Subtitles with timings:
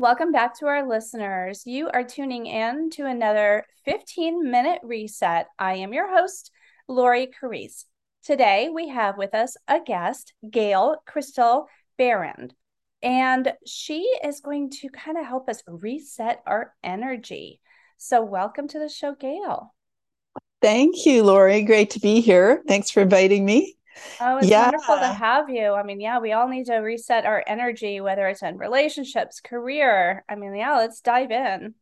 [0.00, 1.64] Welcome back to our listeners.
[1.66, 5.48] You are tuning in to another 15 minute reset.
[5.58, 6.52] I am your host,
[6.86, 7.84] Lori Carrese.
[8.22, 11.66] Today we have with us a guest, Gail Christel
[11.96, 12.54] Behrend,
[13.02, 17.60] and she is going to kind of help us reset our energy.
[17.96, 19.74] So, welcome to the show, Gail.
[20.62, 21.62] Thank you, Lori.
[21.62, 22.62] Great to be here.
[22.68, 23.77] Thanks for inviting me.
[24.20, 24.62] Oh, it's yeah.
[24.62, 25.72] wonderful to have you.
[25.72, 30.24] I mean, yeah, we all need to reset our energy, whether it's in relationships, career.
[30.28, 31.74] I mean, yeah, let's dive in.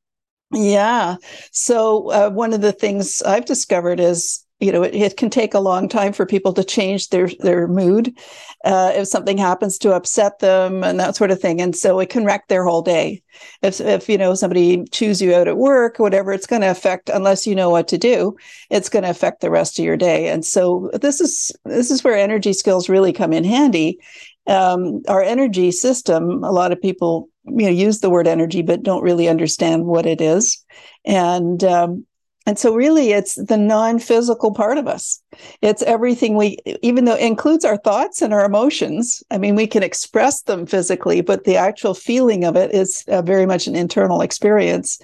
[0.53, 1.17] Yeah.
[1.51, 5.55] So, uh, one of the things I've discovered is you know it, it, can take
[5.55, 8.17] a long time for people to change their their mood
[8.65, 11.61] uh, if something happens to upset them and that sort of thing.
[11.61, 13.23] And so it can wreck their whole day.
[13.63, 17.11] If if you know somebody chews you out at work whatever it's going to affect
[17.11, 18.37] unless you know what to do
[18.71, 20.29] it's going to affect the rest of your day.
[20.29, 23.99] And so this is this is where energy skills really come in handy.
[24.47, 28.83] Um, our energy system a lot of people you know use the word energy but
[28.83, 30.65] don't really understand what it is.
[31.05, 32.07] And um,
[32.47, 35.21] and so really it's the non-physical part of us.
[35.63, 39.23] It's everything we even though it includes our thoughts and our emotions.
[39.33, 43.23] I mean, we can express them physically, but the actual feeling of it is uh,
[43.23, 45.01] very much an internal experience.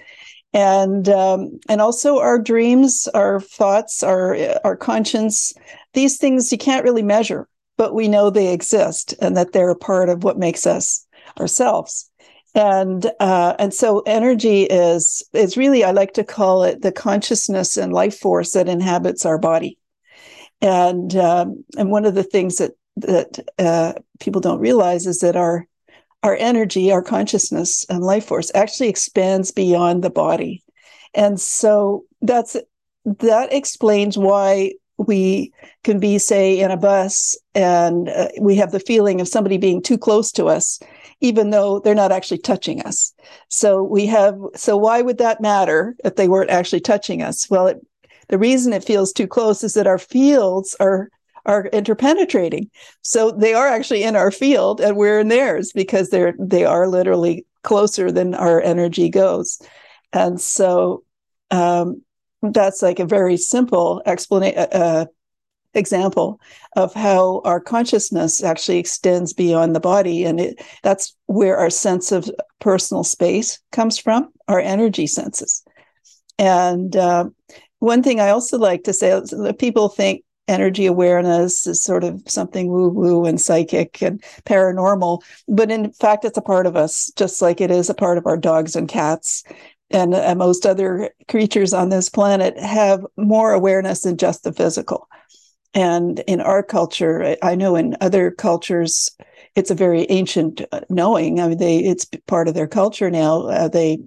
[0.54, 5.52] And um, and also our dreams, our thoughts, our our conscience,
[5.94, 9.76] these things you can't really measure, but we know they exist and that they're a
[9.76, 11.06] part of what makes us
[11.40, 12.10] ourselves
[12.54, 17.76] and uh, and so energy is is really I like to call it the consciousness
[17.76, 19.78] and life force that inhabits our body,
[20.60, 25.36] and um, and one of the things that that uh, people don't realize is that
[25.36, 25.66] our
[26.22, 30.62] our energy, our consciousness and life force actually expands beyond the body,
[31.14, 32.56] and so that's
[33.04, 35.52] that explains why we
[35.84, 39.82] can be say in a bus and uh, we have the feeling of somebody being
[39.82, 40.78] too close to us
[41.22, 43.14] even though they're not actually touching us.
[43.48, 47.48] So we have, so why would that matter if they weren't actually touching us?
[47.48, 47.78] Well, it,
[48.28, 51.08] the reason it feels too close is that our fields are
[51.44, 52.70] are interpenetrating.
[53.02, 56.86] So they are actually in our field and we're in theirs because they're they are
[56.86, 59.60] literally closer than our energy goes.
[60.12, 61.02] And so
[61.50, 62.02] um,
[62.42, 65.06] that's like a very simple explanation uh,
[65.74, 66.40] example
[66.76, 72.12] of how our consciousness actually extends beyond the body and it, that's where our sense
[72.12, 75.64] of personal space comes from our energy senses.
[76.38, 77.28] And uh,
[77.82, 79.20] one thing i also like to say
[79.58, 85.70] people think energy awareness is sort of something woo woo and psychic and paranormal but
[85.70, 88.36] in fact it's a part of us just like it is a part of our
[88.36, 89.42] dogs and cats
[89.90, 95.08] and uh, most other creatures on this planet have more awareness than just the physical
[95.74, 99.10] and in our culture, I know in other cultures,
[99.54, 101.40] it's a very ancient uh, knowing.
[101.40, 103.46] I mean, they it's part of their culture now.
[103.46, 103.98] Uh, they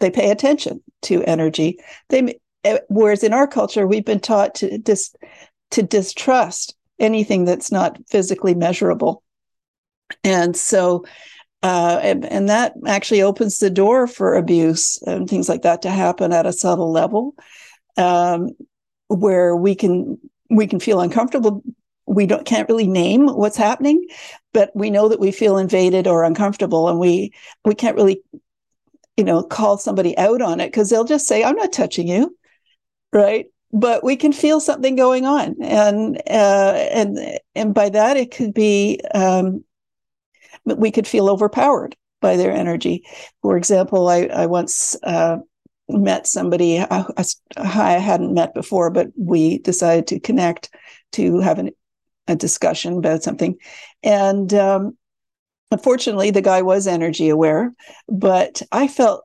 [0.00, 1.78] they pay attention to energy.
[2.08, 5.14] They eh, whereas in our culture, we've been taught to dis
[5.72, 9.22] to distrust anything that's not physically measurable,
[10.24, 11.04] and so.
[11.60, 15.90] Uh, and, and that actually opens the door for abuse and things like that to
[15.90, 17.34] happen at a subtle level,
[17.96, 18.50] um,
[19.08, 20.16] where we can
[20.48, 21.62] we can feel uncomfortable.
[22.06, 24.06] We don't can't really name what's happening
[24.54, 27.32] but we know that we feel invaded or uncomfortable and we
[27.66, 28.22] we can't really
[29.18, 32.34] you know call somebody out on it because they'll just say i'm not touching you
[33.12, 33.46] right?
[33.72, 38.54] But we can feel something going on and uh, and and by that it could
[38.54, 39.64] be um,
[40.64, 43.04] we could feel overpowered by their energy.
[43.42, 45.38] For example i i once uh,
[45.88, 47.04] met somebody I,
[47.56, 50.70] I, hadn't met before, but we decided to connect
[51.12, 51.70] to have an,
[52.26, 53.56] a discussion about something.
[54.02, 54.96] And um,
[55.70, 57.72] unfortunately, the guy was energy aware,
[58.08, 59.24] but I felt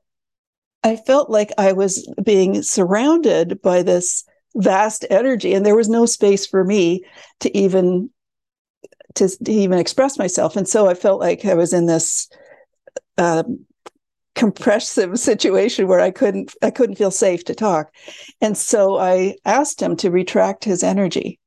[0.85, 4.25] I felt like I was being surrounded by this
[4.56, 7.03] vast energy, and there was no space for me
[7.40, 8.09] to even
[9.16, 10.56] to, to even express myself.
[10.56, 12.28] And so I felt like I was in this
[13.18, 13.44] uh,
[14.35, 17.94] compressive situation where I couldn't I couldn't feel safe to talk.
[18.41, 21.39] And so I asked him to retract his energy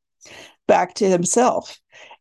[0.66, 1.78] back to himself.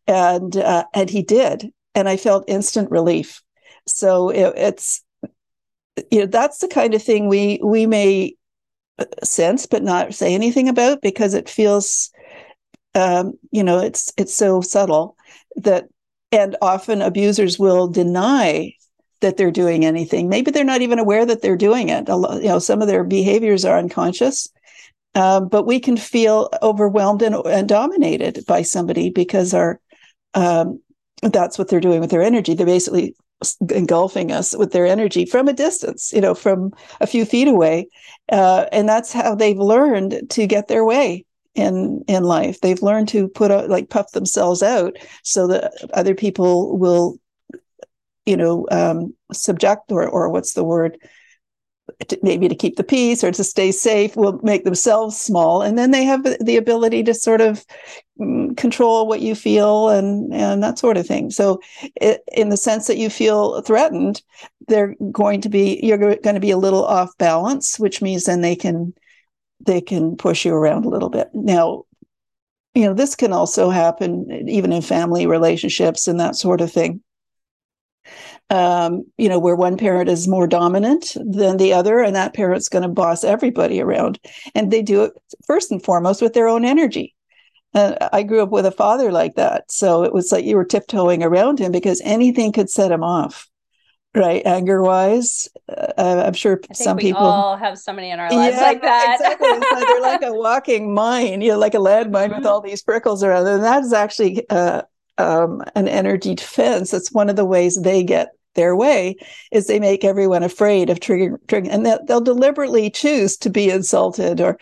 [0.07, 1.71] And uh, and he did.
[1.93, 3.41] And I felt instant relief.
[3.87, 5.03] So it, it's
[6.11, 8.35] you know that's the kind of thing we we may
[8.99, 12.11] uh, sense but not say anything about because it feels
[12.93, 15.15] um, you know it's it's so subtle
[15.55, 15.85] that
[16.31, 18.73] and often abusers will deny
[19.21, 20.29] that they're doing anything.
[20.29, 22.07] Maybe they're not even aware that they're doing it.
[22.07, 24.47] You know, some of their behaviors are unconscious,
[25.15, 29.79] um, but we can feel overwhelmed and, and, dominated by somebody because our
[30.33, 30.81] um,
[31.21, 32.53] that's what they're doing with their energy.
[32.53, 33.15] They're basically
[33.69, 36.71] engulfing us with their energy from a distance, you know, from
[37.01, 37.87] a few feet away.
[38.31, 42.59] Uh, and that's how they've learned to get their way in in life.
[42.61, 47.17] They've learned to put out like puff themselves out so that other people will,
[48.25, 50.97] you know, um, subject or or what's the word,
[52.07, 55.61] to, maybe to keep the peace or to stay safe will make themselves small.
[55.61, 57.65] And then they have the ability to sort of
[58.19, 61.29] mm, control what you feel and and that sort of thing.
[61.29, 61.59] So
[62.01, 64.21] it, in the sense that you feel threatened
[64.67, 68.41] they're going to be you're going to be a little off balance which means then
[68.41, 68.93] they can
[69.65, 71.29] they can push you around a little bit.
[71.33, 71.83] Now
[72.73, 77.01] you know this can also happen even in family relationships and that sort of thing
[78.49, 82.69] um, you know, where one parent is more dominant than the other, and that parent's
[82.69, 84.19] going to boss everybody around.
[84.53, 85.13] And they do it
[85.45, 87.15] first and foremost with their own energy.
[87.73, 89.69] Uh, I grew up with a father like that.
[89.69, 93.49] So it was like you were tiptoeing around him because anything could set him off,
[94.13, 94.45] right?
[94.45, 95.49] Anger wise.
[95.67, 99.15] Uh, I'm sure some people all have somebody in our lives yeah, like that.
[99.19, 99.49] exactly.
[99.49, 102.37] So they're like a walking mine, you know, like a landmine mm-hmm.
[102.37, 103.45] with all these prickles around.
[103.47, 104.83] And that is actually uh,
[105.17, 106.91] um, an energy defense.
[106.91, 109.17] That's one of the ways they get their way
[109.51, 113.69] is they make everyone afraid of triggering, triggering and they'll, they'll deliberately choose to be
[113.69, 114.57] insulted or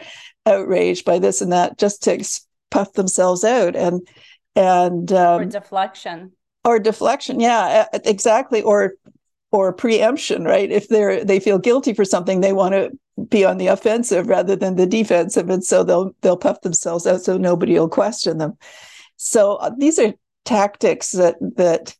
[0.46, 2.24] outraged by this and that just to
[2.70, 4.06] puff themselves out and
[4.56, 6.32] and um, or deflection
[6.66, 8.96] or deflection yeah exactly or
[9.52, 12.92] or preemption right if they're they feel guilty for something they want to
[13.30, 17.22] be on the offensive rather than the defensive and so they'll they'll puff themselves out
[17.22, 18.58] so nobody will question them
[19.16, 20.14] so uh, these are
[20.46, 21.96] tactics that that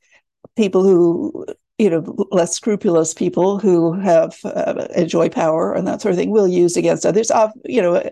[0.56, 1.46] people who
[1.78, 6.32] you know less scrupulous people who have uh, enjoy power and that sort of thing
[6.32, 7.32] will use against others.
[7.66, 8.10] You know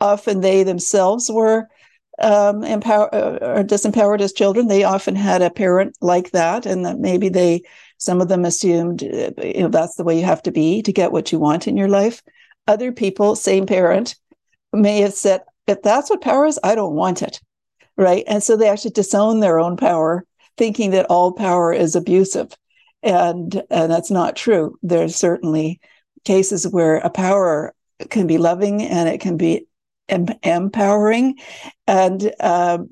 [0.00, 1.68] often they themselves were
[2.20, 4.68] um, empower uh, or disempowered as children.
[4.68, 7.62] They often had a parent like that and that maybe they
[7.98, 10.92] some of them assumed uh, you know that's the way you have to be to
[10.92, 12.22] get what you want in your life.
[12.66, 14.16] Other people same parent
[14.72, 17.40] may have said if that's what power is i don't want it
[17.96, 18.24] right?
[18.26, 20.24] And so they actually disown their own power,
[20.56, 22.56] thinking that all power is abusive.
[23.02, 24.78] And, and that's not true.
[24.82, 25.80] There's certainly
[26.24, 27.74] cases where a power
[28.10, 29.66] can be loving and it can be
[30.08, 31.38] em- empowering.
[31.86, 32.90] And, um,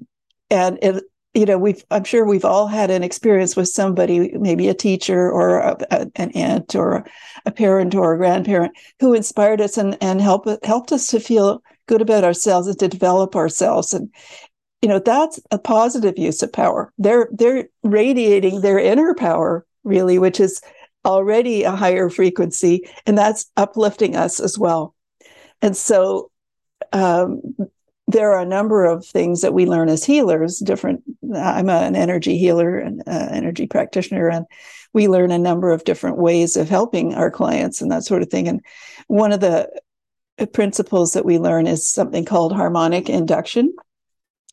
[0.50, 4.67] and it, you know, we've, I'm sure we've all had an experience with somebody, maybe
[4.69, 7.06] a teacher or a, a, an aunt or
[7.46, 11.62] a parent or a grandparent who inspired us and, and help, helped us to feel
[11.87, 13.94] good about ourselves and to develop ourselves.
[13.94, 14.12] And,
[14.82, 16.93] you know that's a positive use of power.
[16.99, 20.61] They're they're radiating their inner power really which is
[21.05, 24.94] already a higher frequency and that's uplifting us as well.
[25.62, 26.31] And so
[26.93, 27.41] um,
[28.06, 31.03] there are a number of things that we learn as healers different
[31.37, 34.47] i'm a, an energy healer and uh, energy practitioner and
[34.93, 38.31] we learn a number of different ways of helping our clients and that sort of
[38.31, 38.49] thing.
[38.49, 38.61] And
[39.06, 39.71] one of the
[40.53, 43.75] principles that we learn is something called harmonic induction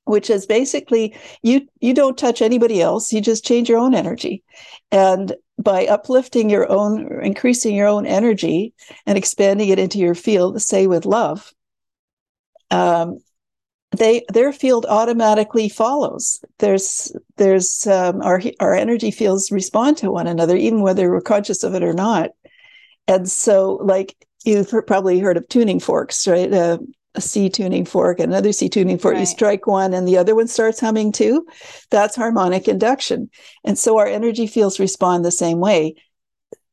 [0.07, 3.13] which is basically you you don't touch anybody else.
[3.13, 4.43] You just change your own energy.
[4.91, 8.73] And by uplifting your own increasing your own energy
[9.05, 11.51] and expanding it into your field say with love
[12.71, 13.19] um,
[13.91, 16.43] they their field automatically follows.
[16.59, 21.63] There's there's um, our our energy fields respond to one another even whether we're conscious
[21.63, 22.31] of it or not.
[23.07, 26.51] And so like you've probably heard of tuning forks right?
[26.51, 26.79] Uh,
[27.17, 29.21] a C tuning fork, and another C tuning fork, right.
[29.21, 31.45] you strike one and the other one starts humming too.
[31.89, 33.29] That's harmonic induction.
[33.65, 35.95] And so our energy fields respond the same way.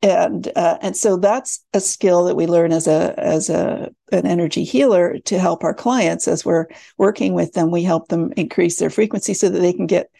[0.02, 4.26] And uh, and so that's a skill that we learn as a as a an
[4.26, 6.66] energy healer to help our clients as we're
[6.98, 7.70] working with them.
[7.70, 10.10] We help them increase their frequency so that they can get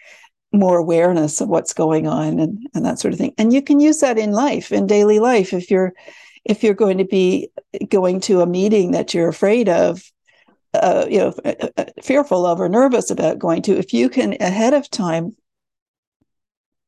[0.52, 3.34] more awareness of what's going on and, and that sort of thing.
[3.36, 5.52] And you can use that in life, in daily life.
[5.52, 5.92] If you're
[6.44, 7.50] if you're going to be
[7.88, 10.10] going to a meeting that you're afraid of,
[10.82, 14.36] uh, you know, uh, uh, fearful of or nervous about going to, if you can
[14.40, 15.36] ahead of time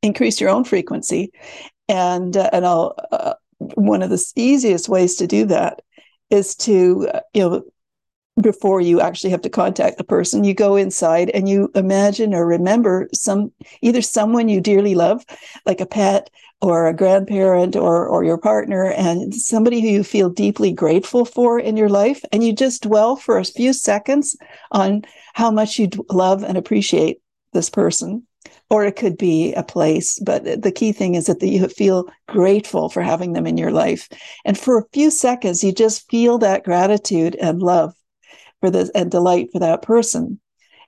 [0.02, 1.33] increase your own frequency,
[1.88, 5.81] and uh, and I'll uh, one of the easiest ways to do that
[6.31, 7.62] is to uh, you know
[8.40, 12.47] before you actually have to contact the person you go inside and you imagine or
[12.47, 13.50] remember some
[13.81, 15.25] either someone you dearly love
[15.64, 16.28] like a pet
[16.63, 21.59] or a grandparent or or your partner and somebody who you feel deeply grateful for
[21.61, 24.37] in your life and you just dwell for a few seconds
[24.73, 25.03] on
[25.35, 27.21] how much you love and appreciate
[27.53, 28.27] this person.
[28.69, 32.89] Or it could be a place but the key thing is that you feel grateful
[32.89, 34.09] for having them in your life.
[34.45, 37.95] And for a few seconds you just feel that gratitude and love
[38.61, 40.41] for this and delight for that person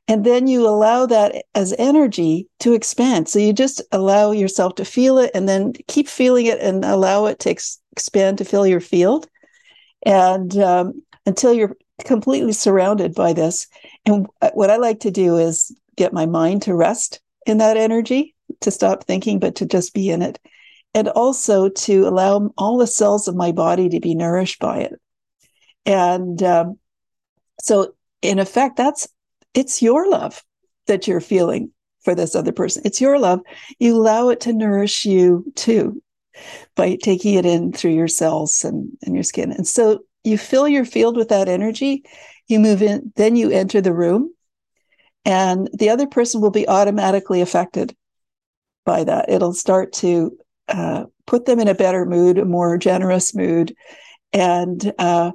[0.08, 3.28] and then you allow that as energy to expand.
[3.28, 7.26] So you just allow yourself to feel it and then keep feeling it and allow
[7.26, 9.28] it to ex- expand to fill your field.
[10.06, 13.66] And um, until you're completely surrounded by this.
[14.06, 18.34] And what I like to do is get my mind to rest in that energy,
[18.60, 20.38] to stop thinking, but to just be in it.
[20.94, 24.94] And also to allow all the cells of my body to be nourished by it.
[25.84, 26.78] And um,
[27.60, 29.08] so, in effect, that's
[29.54, 30.42] it's your love
[30.86, 31.70] that you're feeling
[32.02, 32.82] for this other person.
[32.84, 33.40] It's your love.
[33.78, 36.02] You allow it to nourish you too
[36.76, 39.52] by taking it in through your cells and, and your skin.
[39.52, 42.04] And so you fill your field with that energy,
[42.46, 44.32] you move in, then you enter the room,
[45.24, 47.94] and the other person will be automatically affected
[48.84, 49.28] by that.
[49.28, 50.36] It'll start to
[50.68, 53.74] uh, put them in a better mood, a more generous mood,
[54.32, 55.32] and uh,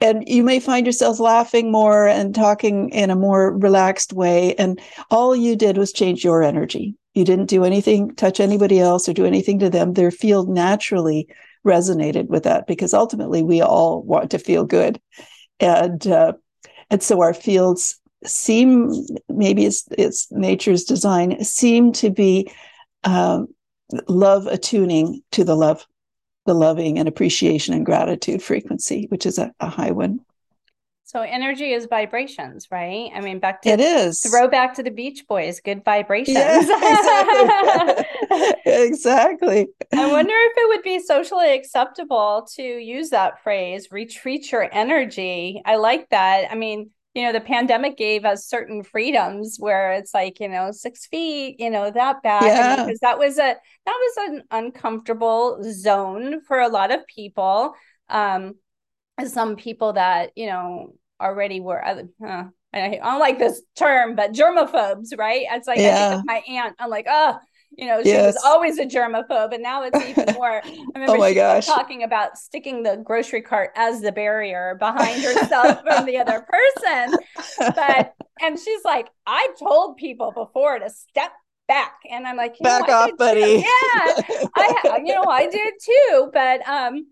[0.00, 4.54] and you may find yourselves laughing more and talking in a more relaxed way.
[4.54, 6.94] And all you did was change your energy.
[7.14, 9.94] You didn't do anything, touch anybody else, or do anything to them.
[9.94, 11.28] Their field naturally
[11.66, 15.00] resonated with that because ultimately we all want to feel good,
[15.58, 16.34] and uh,
[16.90, 18.92] and so our fields seem
[19.28, 22.50] maybe it's it's nature's design seem to be
[23.04, 23.48] um,
[24.08, 25.84] love attuning to the love
[26.48, 30.20] the loving and appreciation and gratitude frequency, which is a, a high one.
[31.04, 33.10] So energy is vibrations, right?
[33.14, 36.38] I mean, back to it is throw back to the Beach Boys, good vibrations.
[36.38, 38.04] Yeah, exactly.
[38.66, 39.68] exactly.
[39.94, 45.60] I wonder if it would be socially acceptable to use that phrase, retreat your energy.
[45.66, 46.50] I like that.
[46.50, 50.70] I mean, you know the pandemic gave us certain freedoms where it's like you know
[50.70, 52.84] six feet you know that back yeah.
[52.84, 53.56] because that was a
[53.86, 57.74] that was an uncomfortable zone for a lot of people
[58.08, 58.54] um
[59.26, 65.16] some people that you know already were uh, I don't like this term, but germaphobes,
[65.16, 65.46] right?
[65.50, 65.94] It's like yeah.
[65.94, 66.76] I think of my aunt.
[66.78, 67.38] I'm like, oh,
[67.76, 68.34] you know, she yes.
[68.34, 70.62] was always a germaphobe, and now it's even more.
[70.64, 71.66] I remember oh my gosh.
[71.66, 77.16] talking about sticking the grocery cart as the barrier behind herself from the other person.
[77.58, 81.32] But and she's like, I told people before to step
[81.66, 83.64] back, and I'm like, back off, buddy.
[83.64, 84.22] Yeah,
[84.56, 87.06] I you know I did too, but um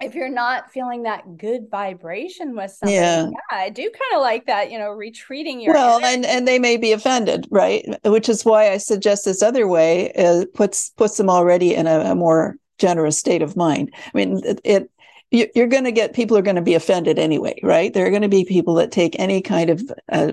[0.00, 4.20] if you're not feeling that good vibration with something, yeah, yeah I do kind of
[4.20, 6.14] like that, you know, retreating your well, energy.
[6.14, 7.84] and and they may be offended, right?
[8.04, 12.00] Which is why I suggest this other way uh, puts puts them already in a,
[12.00, 13.92] a, more generous state of mind.
[13.94, 14.90] I mean, it, it
[15.30, 17.92] you're going to get people are going to be offended anyway, right?
[17.92, 20.32] There are going to be people that take any kind of uh,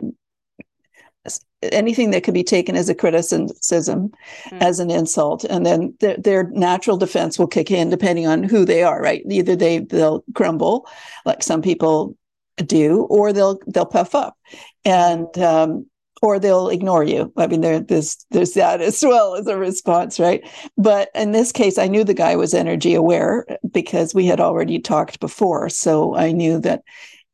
[1.61, 4.61] anything that could be taken as a criticism mm.
[4.61, 8.65] as an insult and then th- their natural defense will kick in depending on who
[8.65, 10.87] they are right either they they'll crumble
[11.25, 12.15] like some people
[12.57, 14.37] do or they'll they'll puff up
[14.83, 15.85] and um,
[16.21, 20.19] or they'll ignore you i mean there, there's there's that as well as a response
[20.19, 24.39] right but in this case i knew the guy was energy aware because we had
[24.39, 26.83] already talked before so i knew that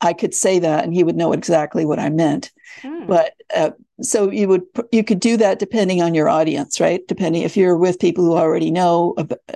[0.01, 2.51] I could say that and he would know exactly what I meant.
[2.81, 3.05] Hmm.
[3.05, 7.01] But uh, so you would you could do that depending on your audience, right?
[7.07, 9.15] Depending if you're with people who already know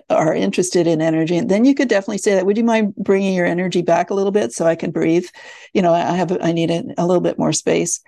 [0.09, 2.45] are interested in energy, and then you could definitely say that.
[2.45, 5.27] Would you mind bringing your energy back a little bit so I can breathe?
[5.73, 8.01] You know, I have I need a, a little bit more space,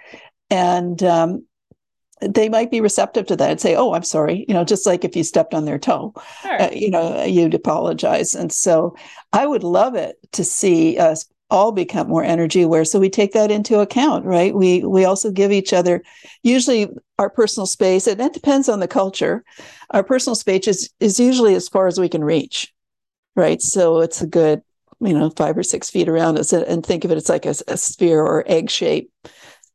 [0.49, 1.45] and um,
[2.21, 5.03] they might be receptive to that and say, "Oh, I'm sorry," you know, just like
[5.03, 6.61] if you stepped on their toe, sure.
[6.61, 8.33] uh, you know, you'd apologize.
[8.33, 8.95] And so,
[9.33, 12.83] I would love it to see us all become more energy aware.
[12.83, 14.53] So we take that into account right?
[14.53, 16.03] We we also give each other
[16.43, 19.43] usually our personal space and that depends on the culture.
[19.91, 22.73] Our personal space is is usually as far as we can reach
[23.35, 23.61] right?
[23.61, 24.61] So it's a good
[24.99, 27.55] you know five or six feet around us and think of it it's like a,
[27.67, 29.11] a sphere or egg shape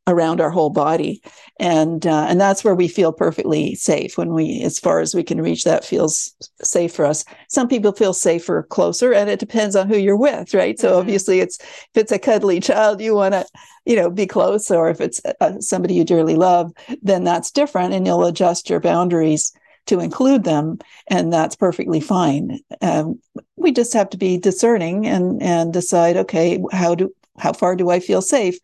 [0.07, 1.21] around our whole body.
[1.59, 4.17] And uh, and that's where we feel perfectly safe.
[4.17, 7.23] When we as far as we can reach that feels safe for us.
[7.49, 10.79] Some people feel safer closer and it depends on who you're with right?
[10.79, 10.99] So mm-hmm.
[10.99, 13.45] obviously it's if it's a cuddly child you want to
[13.85, 17.93] you know be close or if it's uh, somebody you dearly love then that's different
[17.93, 19.53] and you'll adjust your boundaries
[19.85, 22.59] to include them and that's perfectly fine.
[22.81, 23.19] Um,
[23.57, 27.89] we just have to be discerning and and decide okay how do how far do
[27.89, 28.57] i feel safe?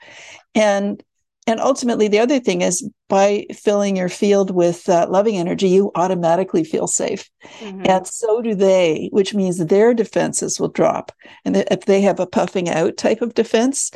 [0.53, 1.01] And
[1.49, 5.91] and ultimately, the other thing is by filling your field with uh, loving energy, you
[5.95, 7.27] automatically feel safe.
[7.57, 7.85] Mm-hmm.
[7.85, 11.11] And so do they, which means their defenses will drop.
[11.45, 13.89] And if they have a puffing out type of defense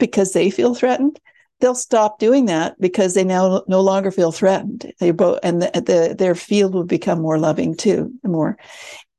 [0.00, 1.20] because they feel threatened,
[1.60, 4.92] they'll stop doing that because they now no longer feel threatened.
[4.98, 8.58] They both, and the, the, their field will become more loving too, more.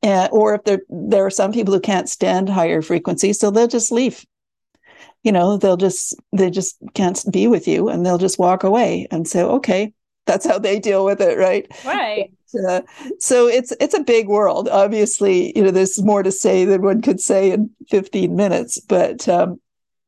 [0.04, 3.68] Uh, or if there there are some people who can't stand higher frequencies, so they'll
[3.68, 4.26] just leave
[5.24, 9.08] you know they'll just they just can't be with you and they'll just walk away
[9.12, 9.94] and say okay
[10.26, 11.68] that's how they deal with it right?
[11.86, 12.32] Right.
[12.68, 12.82] Uh,
[13.20, 14.68] so it's it's a big world.
[14.70, 19.30] Obviously you know there's more to say than one could say in 15 minutes but
[19.30, 19.62] um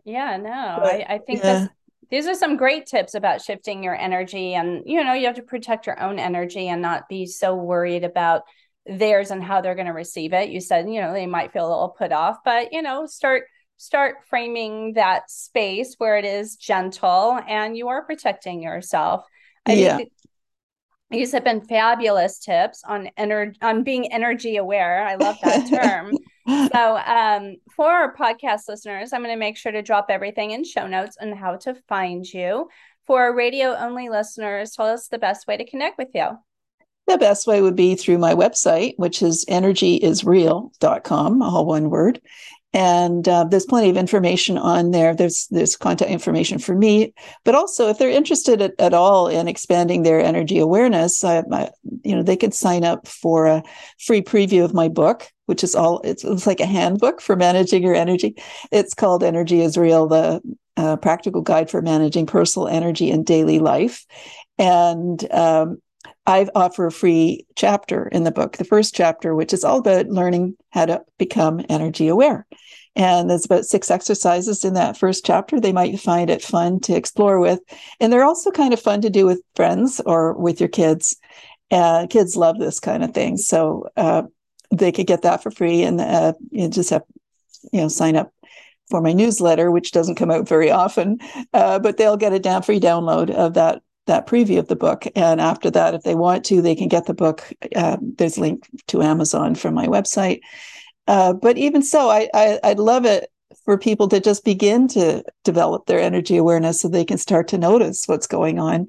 [0.05, 1.67] yeah no but, I, I think yeah.
[2.09, 5.43] these are some great tips about shifting your energy and you know you have to
[5.43, 8.41] protect your own energy and not be so worried about
[8.87, 10.49] theirs and how they're going to receive it.
[10.49, 13.43] You said you know they might feel a little put off but you know start
[13.81, 19.25] start framing that space where it is gentle and you are protecting yourself.
[19.65, 19.97] I yeah.
[19.97, 20.11] think
[21.09, 25.03] these have been fabulous tips on ener- on being energy aware.
[25.03, 26.15] I love that term.
[26.71, 30.63] so, um, for our podcast listeners, I'm going to make sure to drop everything in
[30.63, 32.69] show notes on how to find you.
[33.07, 36.27] For radio only listeners, tell us the best way to connect with you.
[37.07, 42.21] The best way would be through my website, which is energyisreal.com, all one word
[42.73, 45.13] and uh, there's plenty of information on there.
[45.13, 47.13] There's there's contact information for me.
[47.43, 51.69] But also if they're interested at, at all in expanding their energy awareness I, I,
[52.03, 53.63] you know they could sign up for a
[53.99, 57.83] free preview of my book which is all it's, it's like a handbook for managing
[57.83, 58.35] your energy.
[58.71, 60.41] It's called energy is real the
[60.77, 64.05] uh, practical guide for managing personal energy in daily life.
[64.57, 65.81] And um,
[66.25, 70.07] I offer a free chapter in the book, the first chapter, which is all about
[70.07, 72.45] learning how to become energy aware.
[72.95, 75.59] And there's about six exercises in that first chapter.
[75.59, 77.59] They might find it fun to explore with.
[77.99, 81.15] And they're also kind of fun to do with friends or with your kids.
[81.71, 83.37] Uh, kids love this kind of thing.
[83.37, 84.23] So uh,
[84.71, 87.03] they could get that for free and uh, you just have,
[87.71, 88.33] you know, sign up
[88.89, 91.19] for my newsletter, which doesn't come out very often,
[91.53, 95.05] uh, but they'll get a down free download of that that preview of the book.
[95.15, 97.51] And after that, if they want to, they can get the book.
[97.75, 100.41] Uh, there's a link to Amazon from my website.
[101.07, 103.29] Uh, but even so, I, I I'd love it
[103.65, 107.57] for people to just begin to develop their energy awareness so they can start to
[107.57, 108.87] notice what's going on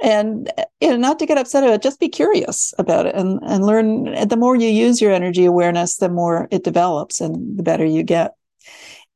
[0.00, 3.40] and you know not to get upset about it just be curious about it and
[3.44, 7.62] and learn the more you use your energy awareness the more it develops and the
[7.62, 8.34] better you get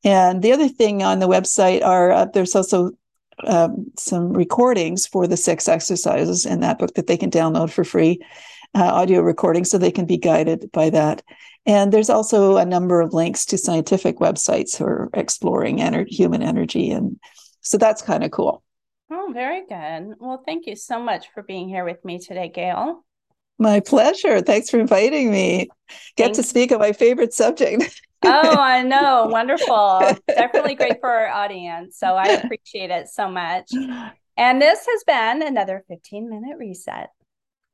[0.05, 2.93] and the other thing on the website are uh, there's also
[3.45, 7.85] um, some recordings for the six exercises in that book that they can download for
[7.85, 8.21] free,
[8.75, 11.23] uh, audio recordings, so they can be guided by that.
[11.67, 16.43] And there's also a number of links to scientific websites who are exploring ener- human
[16.43, 16.91] energy.
[16.91, 17.19] And
[17.61, 18.63] so that's kind of cool.
[19.11, 20.15] Oh, very good.
[20.19, 23.05] Well, thank you so much for being here with me today, Gail.
[23.59, 24.41] My pleasure.
[24.41, 25.69] Thanks for inviting me.
[26.17, 26.39] Get Thanks.
[26.39, 28.01] to speak of my favorite subject.
[28.25, 29.27] oh, I know.
[29.31, 30.01] Wonderful.
[30.29, 31.99] Definitely great for our audience.
[31.99, 33.71] So I appreciate it so much.
[34.37, 37.11] And this has been another 15 minute reset.